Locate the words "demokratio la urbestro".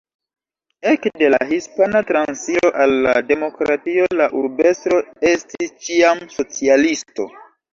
3.33-5.03